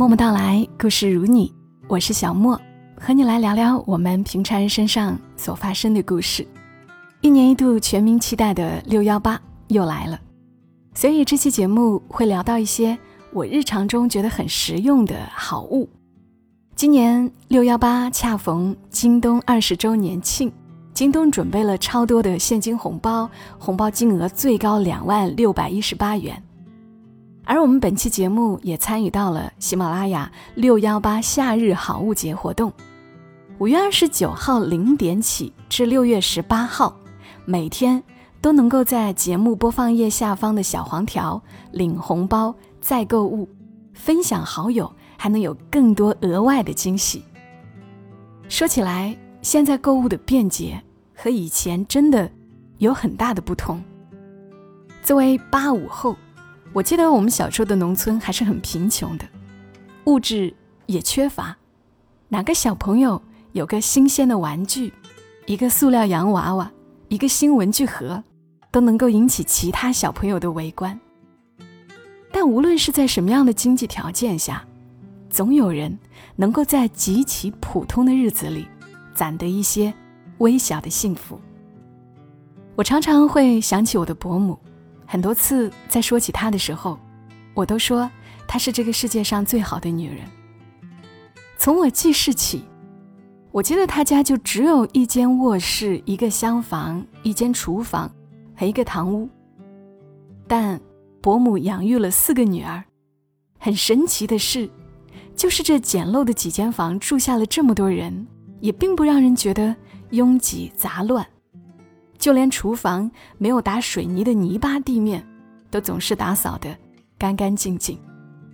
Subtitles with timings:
[0.00, 1.52] 默默到来，故事如你，
[1.86, 2.58] 我是小莫，
[2.98, 6.48] 和你来聊聊我们平常人身上所发生的故事。
[7.20, 10.18] 一年一度全民期待的六幺八又来了，
[10.94, 12.98] 所以这期节目会聊到一些
[13.30, 15.86] 我日常中觉得很实用的好物。
[16.74, 20.50] 今年六幺八恰逢京东二十周年庆，
[20.94, 23.28] 京东准备了超多的现金红包，
[23.58, 26.42] 红包金额最高两万六百一十八元。
[27.50, 32.72] 而我们本期节目也参与到了喜马拉雅六幺八夏日好物节活动，
[33.58, 36.96] 五月二十九号零点起至六月十八号，
[37.44, 38.00] 每天
[38.40, 41.42] 都能够在节目播放页下方的小黄条
[41.72, 43.48] 领红包、再购物、
[43.94, 44.88] 分享好友。
[45.18, 47.22] 还能有更多额外的惊喜。
[48.48, 50.80] 说起来，现在购物的便捷
[51.14, 52.30] 和以前真的
[52.78, 53.82] 有很大的不同。
[55.02, 56.16] 作为八五后，
[56.72, 59.24] 我记得我们小时候的农村还是很贫穷的，
[60.04, 60.54] 物质
[60.86, 61.56] 也缺乏。
[62.28, 63.20] 哪个小朋友
[63.52, 64.92] 有个新鲜的玩具，
[65.46, 66.70] 一个塑料洋娃娃，
[67.08, 68.22] 一个新文具盒，
[68.70, 70.98] 都能够引起其他小朋友的围观。
[72.30, 74.64] 但无论是在什么样的经济条件下，
[75.28, 75.98] 总有人
[76.36, 78.68] 能够在极其普通的日子里，
[79.12, 79.92] 攒得一些
[80.38, 81.40] 微小的幸福。
[82.76, 84.56] 我常常会想起我的伯母，
[85.10, 86.96] 很多次在说起她的时候，
[87.52, 88.08] 我都说
[88.46, 90.18] 她是这个世界上最好的女人。
[91.58, 92.62] 从我记事起，
[93.50, 98.08] 我记得她家就只有一间卧室、一个厢房、一间厨房
[98.54, 99.28] 和一个堂屋。
[100.46, 100.80] 但
[101.20, 102.84] 伯母养育了四个女儿，
[103.58, 104.70] 很神奇的是。
[105.34, 108.28] 就是这简陋的几间房住下了这么多人，
[108.60, 109.74] 也并不让人觉得
[110.10, 111.26] 拥挤杂乱。
[112.20, 115.26] 就连厨房没有打水泥的泥巴地面，
[115.70, 116.76] 都总是打扫的
[117.18, 117.98] 干干净净。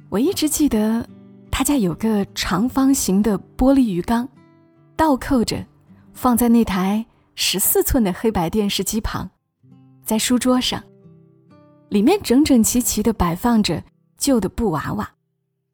[0.09, 1.07] 我一直记得
[1.51, 4.27] 他家有个长方形的玻璃鱼缸，
[4.95, 5.67] 倒扣着
[6.15, 9.29] 放在那台十四寸的黑白电视机旁，
[10.05, 10.81] 在书桌上，
[11.89, 13.83] 里面整整齐齐地摆放着
[14.17, 15.11] 旧的布娃娃。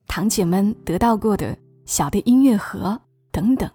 [0.06, 2.98] 堂姐们得到过的小的音乐盒
[3.30, 3.70] 等等，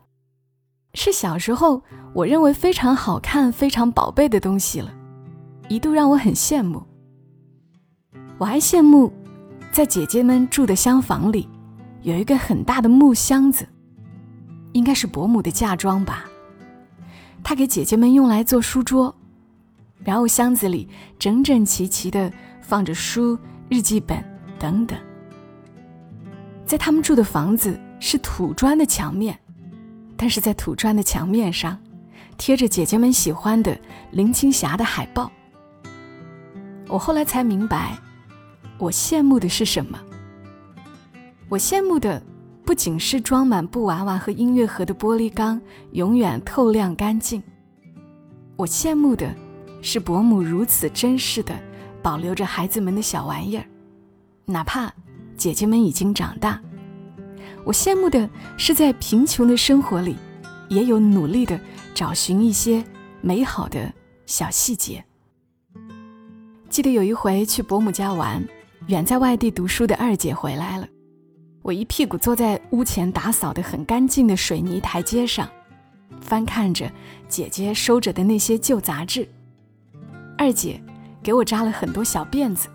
[0.94, 1.81] 是小时候
[2.14, 4.92] 我认为非常好看、非常宝贝的东西了，
[5.70, 6.84] 一度让我很羡慕。
[8.38, 9.12] 我还羡慕，
[9.72, 11.47] 在姐姐们住的厢房里，
[12.02, 13.68] 有一个很大的木箱子，
[14.74, 16.26] 应该是伯母的嫁妆吧。
[17.44, 19.14] 她给姐姐们用来做书桌，
[20.03, 20.88] 然后箱子里
[21.18, 22.31] 整整齐齐的
[22.62, 23.38] 放着书、
[23.70, 24.24] 日记本
[24.59, 24.97] 等等。
[26.66, 29.40] 在他们住的房子是土砖的墙面，
[30.17, 31.78] 但是在土砖的墙面上，
[32.38, 33.78] 贴着姐姐们喜欢的
[34.11, 35.31] 林青霞的海报。
[36.88, 37.97] 我后来才明白，
[38.78, 40.00] 我羡慕的是什么。
[41.47, 42.22] 我羡慕的
[42.66, 45.61] 不仅是装满布娃娃和音乐盒的玻璃缸
[45.91, 47.41] 永远透亮干净，
[48.55, 49.34] 我羡慕的
[49.81, 51.53] 是伯母如此珍视的
[52.01, 53.66] 保留着孩子们的小玩意儿，
[54.45, 54.91] 哪怕。
[55.38, 56.59] 姐姐们已经长大，
[57.67, 60.16] 我羡慕的是在贫穷的生活里，
[60.69, 61.59] 也有努力的
[61.94, 62.81] 找寻一些
[63.19, 63.91] 美好的
[64.25, 65.03] 小细节。
[66.69, 68.41] 记得有一回去伯母家玩，
[68.88, 70.88] 远在外地读书的二姐回来了，
[71.61, 75.45] 我一屁股坐在屋前打扫的很干净的水泥台阶上，
[76.22, 76.89] 翻看着
[77.28, 79.28] 姐姐收着的那些旧杂志。
[80.38, 80.81] 二姐
[81.22, 82.69] 给我扎了很多小辫子。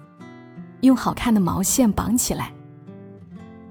[0.82, 2.53] 用好看的毛线绑起来，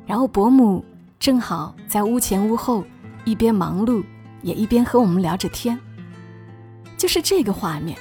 [0.07, 0.83] 然后伯母
[1.21, 2.83] 正好在屋前屋后，
[3.25, 4.03] 一边忙碌，
[4.41, 5.79] 也一边和我们聊着天。
[6.97, 7.95] 就是这个画面，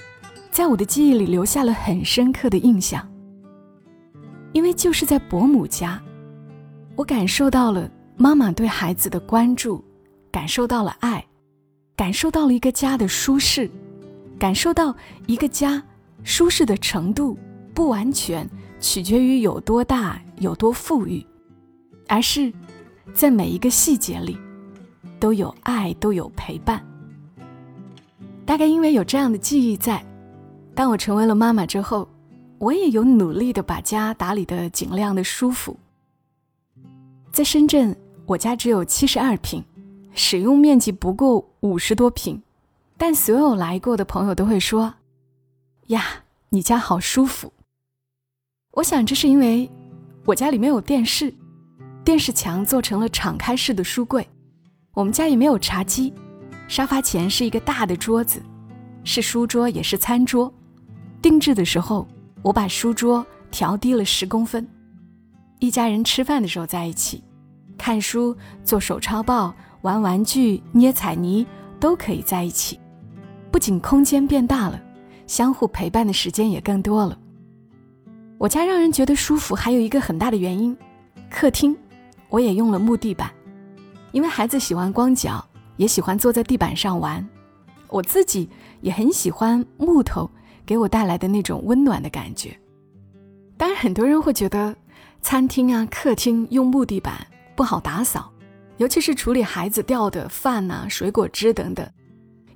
[0.50, 3.06] 在我的记忆里留下了很深刻的印象。
[4.52, 6.00] 因为就是在伯母家，
[6.96, 9.84] 我感受到了妈妈对孩子的关注，
[10.32, 11.22] 感受到了爱，
[11.94, 13.70] 感受到了一个家的舒适，
[14.38, 15.82] 感受到一个家
[16.24, 17.38] 舒适的程度
[17.74, 18.48] 不完全。
[18.80, 21.22] 取决于有多大、有多富裕，
[22.08, 22.50] 而是
[23.14, 24.38] 在每一个细节里
[25.18, 26.84] 都有爱、都有陪伴。
[28.46, 30.04] 大概因为有这样的记忆在，
[30.74, 32.08] 当我成为了妈妈之后，
[32.58, 35.78] 我也有努力的把家打理的尽量的舒服。
[37.30, 37.96] 在深圳，
[38.26, 39.62] 我家只有七十二平，
[40.12, 42.42] 使用面积不过五十多平，
[42.96, 44.94] 但所有来过的朋友都会说
[45.88, 47.52] ：“呀，你家好舒服。”
[48.72, 49.70] 我想，这是因为
[50.24, 51.32] 我家里没有电视，
[52.10, 54.28] 电视墙做成了敞开式的书柜。
[54.94, 56.12] 我们家也没有茶几，
[56.66, 58.42] 沙发前是一个大的桌子，
[59.04, 60.52] 是书桌也是餐桌。
[61.22, 62.08] 定制的时候，
[62.42, 64.66] 我把书桌调低了十公分。
[65.60, 67.22] 一家人吃饭的时候在一起，
[67.78, 71.46] 看书、做手抄报、玩玩具、捏彩泥，
[71.78, 72.80] 都可以在一起。
[73.52, 74.82] 不仅空间变大了，
[75.28, 77.16] 相互陪伴的时间也更多了。
[78.36, 80.76] 我家让人觉得舒服，还有一个很大的原因，
[81.30, 81.76] 客厅
[82.30, 83.30] 我也用了木地板，
[84.12, 85.44] 因为孩子喜欢光脚，
[85.76, 87.28] 也喜欢坐在地板上玩。
[87.88, 88.48] 我自己
[88.80, 90.30] 也很喜欢木头
[90.64, 92.56] 给我带来的那种温暖的感觉。
[93.56, 94.74] 当然，很多人会觉得
[95.20, 98.32] 餐厅啊、客厅用木地板不好打扫，
[98.76, 101.86] 尤其是处理孩子掉的饭呐、水果汁等等，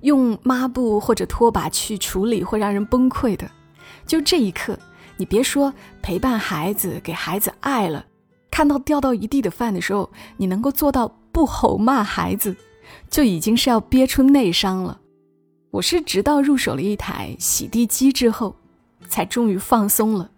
[0.01, 3.51] 用抹布或者拖把去处理会让人崩溃的。
[4.07, 4.79] 就这一刻，
[5.17, 8.05] 你别说陪伴孩子、给孩子爱了，
[8.55, 12.55] 看到掉到一地的饭的时候，你能够做到不吼骂孩子，
[13.09, 14.97] 就已经是要憋出内伤了。
[15.71, 18.55] 我是直到入手了一台洗地机之后，
[19.09, 20.31] 才终于放松了。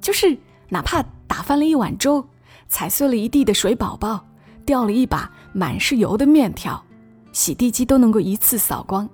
[0.00, 0.38] 就是
[0.70, 2.26] 哪怕打翻了一碗粥，
[2.66, 4.24] 踩碎了一地的水宝宝，
[4.64, 6.82] 掉了一把满是油的面条，
[7.30, 9.06] 洗地机都能够一次扫光。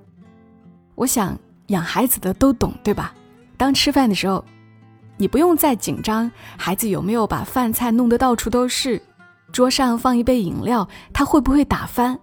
[0.94, 1.36] 我想
[1.66, 3.12] 养孩子的都懂，对吧？
[3.56, 4.44] 当吃饭的时候，
[5.20, 9.02] 你不用再紧张孩子有没有把饭菜弄得到处都是，
[9.52, 12.18] 桌上放一杯饮料，他会不会打翻？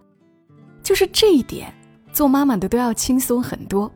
[0.81, 1.71] 就是这一点，
[2.11, 3.91] 做妈妈的都要轻松很多。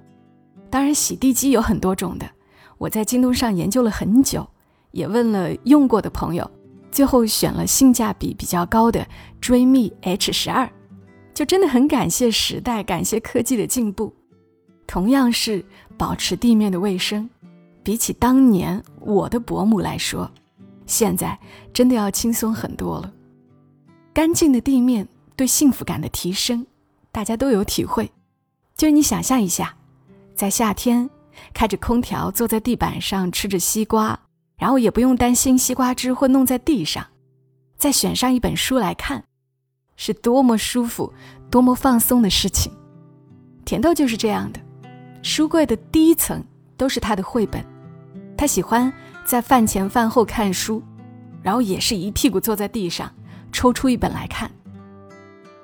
[0.69, 2.29] 当然，洗地机有很多种的，
[2.77, 4.47] 我在京东上研究了很久。
[4.91, 6.51] 也问了用过的朋友，
[6.91, 9.07] 最后选了性价比比较高的
[9.39, 10.69] 追觅 H 十二，
[11.33, 14.13] 就真的很感谢时代，感谢科技的进步。
[14.85, 15.65] 同样是
[15.97, 17.29] 保持地面的卫生，
[17.83, 20.29] 比起当年我的伯母来说，
[20.85, 21.37] 现在
[21.73, 23.13] 真的要轻松很多了。
[24.13, 26.65] 干净的地面对幸福感的提升，
[27.11, 28.11] 大家都有体会。
[28.75, 29.75] 就你想象一下，
[30.35, 31.09] 在夏天
[31.53, 34.19] 开着空调，坐在地板上吃着西瓜。
[34.57, 37.03] 然后也不用担心西瓜汁会弄在地上，
[37.77, 39.23] 再选上一本书来看，
[39.95, 41.11] 是多么舒服、
[41.49, 42.71] 多么放松的事情。
[43.65, 44.59] 甜豆就是这样的，
[45.23, 46.45] 书柜的第一层
[46.81, 47.63] 都是他的绘本，
[48.35, 48.91] 他喜欢
[49.23, 50.81] 在饭前饭后看书，
[51.43, 53.07] 然后也是一屁股坐在地上，
[53.51, 54.49] 抽出一本来看。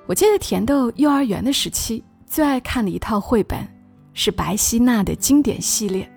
[0.06, 3.66] 我记得甜豆幼儿园的时期最爱看的一套绘本
[4.14, 6.08] 是白希娜的经典系列，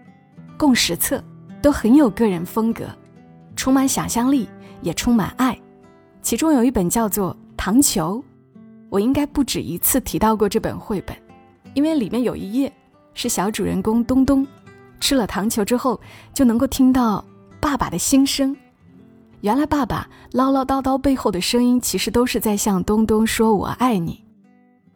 [0.55, 1.19] 共十册。
[1.63, 2.85] 都很有个人风格，
[3.55, 4.47] 充满想象力，
[4.81, 5.59] 也充满爱。
[6.21, 8.17] 其中有一本叫做《糖球》，
[8.89, 11.15] 我应该不止一次提到过这本绘本，
[11.73, 12.71] 因为里面有一页
[13.13, 14.45] 是小主人公东东
[15.01, 15.99] 吃了糖球之后
[16.33, 17.25] 就能够听到
[17.59, 18.55] 爸爸的心声。
[19.41, 24.23] 原来爸爸唠唠叨叨背后的声音，其实都是在向东东说“我爱你”。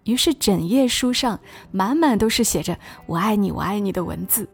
[0.05, 1.39] 于是整页书上
[1.71, 4.47] 满满都是写着“我爱你，我爱你”的文字。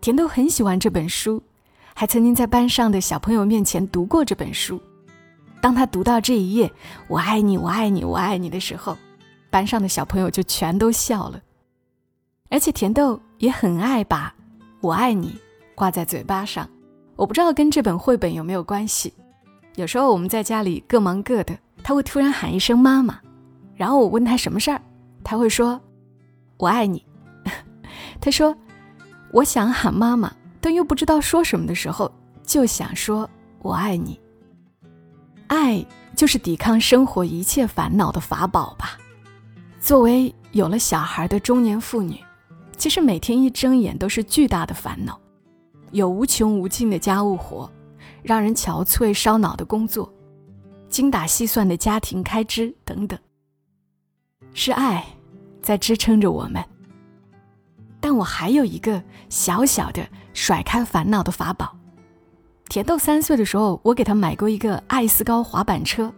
[0.00, 1.40] 甜豆很喜欢这本书，
[1.94, 4.82] 还曾经在班上的小朋友面前读过这本书。
[5.62, 6.70] 当他读到这一页
[7.06, 8.96] “我爱你，我爱你，我爱你”的时候，
[9.48, 11.40] 班上的小朋友就全都笑了。
[12.50, 14.34] 而且甜豆也很爱把
[14.84, 15.34] “我爱你”
[15.74, 16.68] 挂在嘴巴上，
[17.16, 19.14] 我不知道跟这本绘本有没有关系。
[19.76, 23.18] 有时候我们在家里各忙各的，他会突然喊一声“妈妈”，
[23.74, 24.80] 然后我问他什么事儿，
[25.24, 25.80] 他会说
[26.58, 27.04] “我爱你”。
[28.20, 28.56] 他说。
[29.32, 32.08] 我想喊妈妈，但又不知道说什么的时候，
[32.44, 33.28] 就想说
[33.62, 34.20] “我爱你”。
[35.48, 35.84] 爱
[36.14, 38.96] 就是抵抗生活一切烦恼的法宝吧。
[39.80, 42.16] 作为有了小孩的中年妇女，
[42.76, 45.18] 其实每天一睁眼都是巨大的烦恼，
[45.92, 47.70] 有无穷无尽的家务活，
[48.22, 50.12] 让人憔悴烧脑的工作，
[50.88, 53.18] 精打细算的家庭开支等等。
[54.52, 55.04] 是爱
[55.62, 56.62] 在支撑着我们。
[58.00, 61.74] 但我还有一个小小的甩开烦恼的法宝。
[62.68, 66.12] 甜豆三岁的时候，我给他买过一个艾斯高滑板车，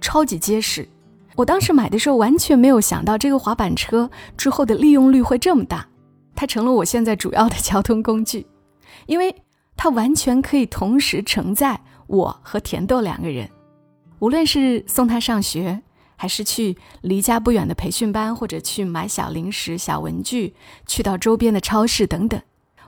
[0.00, 0.88] 超级结实。
[1.36, 5.86] 我当时买的时候完全没有想到这个滑板车之后的利用率会这么大，
[6.40, 8.46] 它成了我现在主要的交通工具，
[9.04, 9.42] 因为
[9.76, 13.50] 它完全可以同时承载我和甜豆两个人，
[14.20, 15.82] 无论是送他上学。
[16.16, 20.54] 还是去离家不远的培训班，或者去买小零食、小文具，
[20.86, 22.40] 去到周边的超市等等，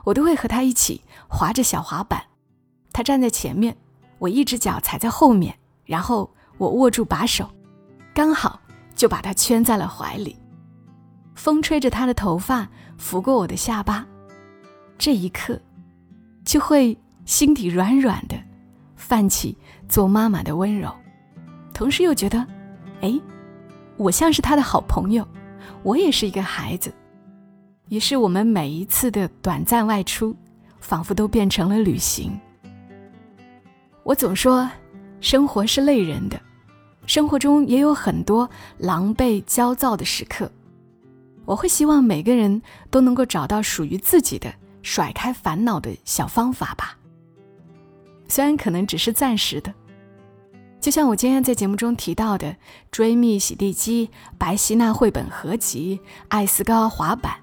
[0.03, 2.23] 我都会和他一起滑着小滑板。
[2.91, 3.75] 他站在前面，
[4.19, 5.55] 我一只脚踩在后面，
[5.85, 7.49] 然后我握住把手，
[8.13, 8.59] 刚好
[8.95, 10.37] 就把他圈在了怀里。
[11.33, 12.69] 风吹着他的头发，
[13.03, 14.07] 拂过我的下巴，
[14.97, 15.59] 这一刻，
[16.45, 18.35] 就会心底软软的，
[18.95, 19.57] 泛起
[19.89, 20.89] 做妈妈的温柔，
[21.73, 22.47] 同时又觉得。
[23.01, 23.19] 哎，
[23.97, 25.27] 我像是他的好朋友，
[25.83, 26.93] 我也是一个孩子。
[27.89, 30.33] 于是我们每一次的短暂外出，
[30.79, 32.31] 仿佛都变成了旅行。
[34.03, 34.67] 我总说，
[35.19, 36.39] 生活是累人的，
[37.05, 40.49] 生活中也有很多狼狈焦躁的时刻。
[41.45, 46.97] 我会希望每个人都能够找到属于自己的甩开烦恼的小方法吧。
[48.27, 49.73] 虽然可能只是暂时的，
[50.79, 52.55] 就像我今天在节目中提到的
[52.91, 57.35] 追觅洗地机、白希娜绘本合集、艾斯高滑板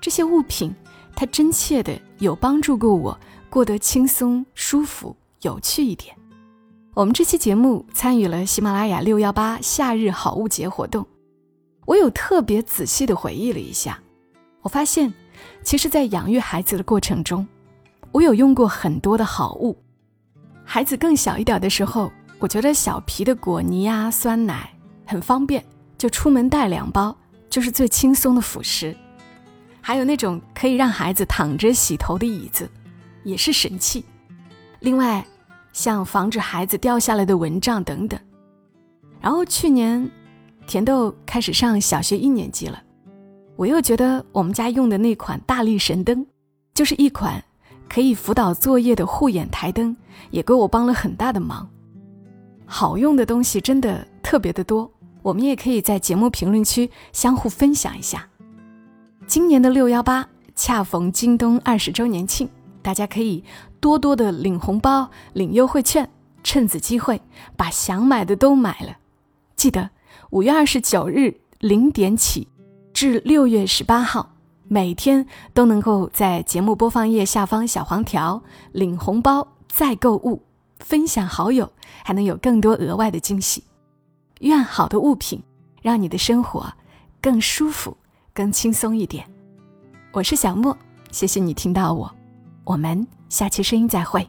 [0.00, 0.74] 这些物品，
[1.14, 6.14] 它真切的有帮助过我过得轻松、舒服、有趣一点。
[6.94, 11.06] 我们这期节目参与了喜马拉雅六幺八夏日好物节活动。
[11.86, 13.98] 我有特别仔细的回忆了一下，
[14.60, 15.14] 我发现，
[15.62, 17.46] 其实，在养育孩子的过程中，
[18.10, 19.76] 我有用过很多的好物。
[20.64, 24.68] 孩子更小一点的时候，我觉得小皮的果泥啊、酸奶
[25.06, 25.64] 很方便，
[25.96, 27.16] 就出门带两包，
[27.48, 28.94] 就是最轻松的辅食。
[29.80, 32.68] 还有那种可以让孩子躺着洗头的椅子，
[33.22, 34.04] 也是神器。
[34.80, 35.24] 另外，
[35.72, 38.18] 像防止孩子掉下来的蚊帐等等。
[39.20, 40.10] 然后去年。
[40.66, 42.82] 甜豆开始上小学一年级了，
[43.54, 46.26] 我又觉得我们家用的那款大力神灯，
[46.74, 47.42] 就是一款
[47.88, 49.96] 可以辅导作业的护眼台灯，
[50.30, 51.68] 也给我帮了很大的忙。
[52.64, 54.90] 好用的东西真的特别的多，
[55.22, 58.28] 我们也可以在节目评论区相互分享一下。
[59.24, 62.48] 今年的六幺八恰逢京东二十周年庆，
[62.82, 63.44] 大家可以
[63.78, 66.10] 多多的领红包、领优惠券，
[66.42, 67.20] 趁此机会
[67.56, 68.96] 把想买的都买了，
[69.54, 69.90] 记得。
[70.30, 72.48] 五月二十九日零点起，
[72.92, 74.34] 至六月十八号，
[74.68, 78.42] 每天都能够在节目播放页下方小黄条
[78.72, 80.42] 领红包、再购物、
[80.80, 81.70] 分享好友，
[82.04, 83.64] 还能有更多额外的惊喜。
[84.40, 85.42] 愿好的物品
[85.80, 86.70] 让你的生活
[87.22, 87.96] 更舒服、
[88.34, 89.26] 更轻松一点。
[90.12, 90.76] 我是小莫，
[91.10, 92.14] 谢谢你听到我，
[92.64, 94.28] 我们下期声音再会。